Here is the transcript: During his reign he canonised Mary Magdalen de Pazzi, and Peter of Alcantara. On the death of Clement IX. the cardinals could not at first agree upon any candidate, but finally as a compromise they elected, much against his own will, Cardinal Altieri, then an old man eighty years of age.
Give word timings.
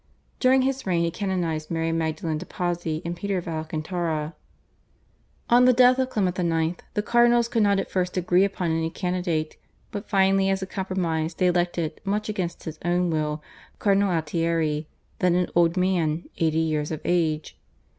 During 0.39 0.63
his 0.63 0.87
reign 0.87 1.03
he 1.03 1.11
canonised 1.11 1.69
Mary 1.69 1.91
Magdalen 1.91 2.39
de 2.39 2.45
Pazzi, 2.47 3.03
and 3.05 3.15
Peter 3.15 3.37
of 3.37 3.47
Alcantara. 3.47 4.33
On 5.47 5.65
the 5.65 5.73
death 5.73 5.99
of 5.99 6.09
Clement 6.09 6.39
IX. 6.39 6.83
the 6.95 7.03
cardinals 7.03 7.47
could 7.47 7.61
not 7.61 7.79
at 7.79 7.91
first 7.91 8.17
agree 8.17 8.43
upon 8.43 8.71
any 8.71 8.89
candidate, 8.89 9.57
but 9.91 10.09
finally 10.09 10.49
as 10.49 10.63
a 10.63 10.65
compromise 10.65 11.35
they 11.35 11.45
elected, 11.45 12.01
much 12.03 12.29
against 12.29 12.63
his 12.63 12.79
own 12.83 13.11
will, 13.11 13.43
Cardinal 13.77 14.09
Altieri, 14.09 14.87
then 15.19 15.35
an 15.35 15.49
old 15.53 15.77
man 15.77 16.23
eighty 16.39 16.57
years 16.57 16.89
of 16.89 16.99
age. 17.05 17.59